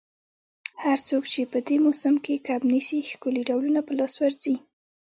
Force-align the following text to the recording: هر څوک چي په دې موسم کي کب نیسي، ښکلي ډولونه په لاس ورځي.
هر 0.83 0.97
څوک 1.07 1.23
چي 1.33 1.41
په 1.51 1.59
دې 1.67 1.77
موسم 1.85 2.15
کي 2.25 2.35
کب 2.47 2.61
نیسي، 2.71 2.99
ښکلي 3.11 3.41
ډولونه 3.49 3.79
په 3.87 3.93
لاس 3.99 4.13
ورځي. 4.21 4.55